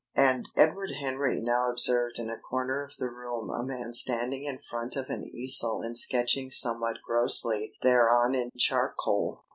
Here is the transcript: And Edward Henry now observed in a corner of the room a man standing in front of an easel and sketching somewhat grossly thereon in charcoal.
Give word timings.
And 0.15 0.47
Edward 0.57 0.93
Henry 0.99 1.39
now 1.39 1.69
observed 1.69 2.17
in 2.17 2.27
a 2.31 2.39
corner 2.39 2.81
of 2.83 2.97
the 2.97 3.11
room 3.11 3.51
a 3.51 3.63
man 3.63 3.93
standing 3.93 4.45
in 4.45 4.57
front 4.57 4.95
of 4.95 5.09
an 5.09 5.29
easel 5.31 5.83
and 5.83 5.95
sketching 5.95 6.49
somewhat 6.49 7.03
grossly 7.05 7.73
thereon 7.83 8.33
in 8.33 8.49
charcoal. 8.57 9.43